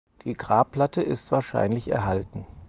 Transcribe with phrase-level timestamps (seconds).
[0.23, 2.47] Die Grabplatte ist wahrscheinlich erhalten.